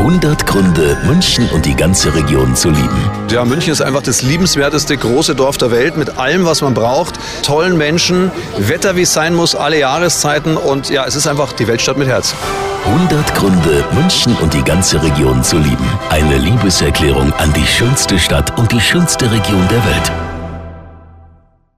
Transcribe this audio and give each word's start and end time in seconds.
100 0.00 0.46
Gründe, 0.46 0.96
München 1.04 1.46
und 1.50 1.66
die 1.66 1.76
ganze 1.76 2.14
Region 2.14 2.56
zu 2.56 2.70
lieben. 2.70 3.10
Ja, 3.30 3.44
München 3.44 3.70
ist 3.70 3.82
einfach 3.82 4.02
das 4.02 4.22
liebenswerteste 4.22 4.96
große 4.96 5.34
Dorf 5.34 5.58
der 5.58 5.70
Welt 5.70 5.98
mit 5.98 6.16
allem, 6.16 6.46
was 6.46 6.62
man 6.62 6.72
braucht. 6.72 7.16
Tollen 7.44 7.76
Menschen, 7.76 8.32
Wetter, 8.56 8.96
wie 8.96 9.02
es 9.02 9.12
sein 9.12 9.34
muss, 9.34 9.54
alle 9.54 9.78
Jahreszeiten 9.78 10.56
und 10.56 10.88
ja, 10.88 11.04
es 11.04 11.16
ist 11.16 11.26
einfach 11.26 11.52
die 11.52 11.68
Weltstadt 11.68 11.98
mit 11.98 12.08
Herz. 12.08 12.34
100 12.86 13.34
Gründe, 13.34 13.84
München 13.92 14.34
und 14.36 14.54
die 14.54 14.64
ganze 14.64 15.02
Region 15.02 15.44
zu 15.44 15.58
lieben. 15.58 15.86
Eine 16.08 16.38
Liebeserklärung 16.38 17.34
an 17.34 17.52
die 17.52 17.66
schönste 17.66 18.18
Stadt 18.18 18.58
und 18.58 18.72
die 18.72 18.80
schönste 18.80 19.30
Region 19.30 19.68
der 19.68 19.84
Welt. 19.84 20.12